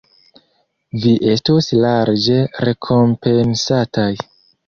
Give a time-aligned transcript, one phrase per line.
[1.01, 4.11] Vi estos larĝe rekompensataj.